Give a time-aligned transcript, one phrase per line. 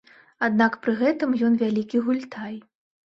[0.47, 2.55] Аднак пры гэтым ён вялікі гультай.